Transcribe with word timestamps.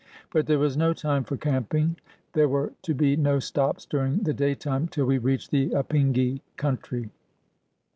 But 0.33 0.47
there 0.47 0.57
was 0.57 0.75
no 0.75 0.93
time 0.95 1.23
for 1.23 1.37
camping. 1.37 1.95
There 2.33 2.49
were 2.49 2.73
to 2.81 2.95
be 2.95 3.15
no 3.15 3.37
stops 3.37 3.85
during 3.85 4.23
the 4.23 4.33
daytime 4.33 4.87
till 4.87 5.05
we 5.05 5.19
reached 5.19 5.51
the 5.51 5.69
Apingi 5.75 6.41
country. 6.57 7.11